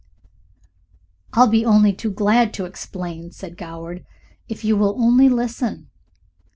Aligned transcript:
"I'll 1.33 1.45
be 1.47 1.63
only 1.63 1.93
too 1.93 2.09
glad 2.09 2.55
to 2.55 2.65
explain," 2.65 3.31
said 3.31 3.55
Goward, 3.55 4.03
"if 4.49 4.63
you 4.65 4.75
will 4.75 4.99
only 4.99 5.29
listen." 5.29 5.91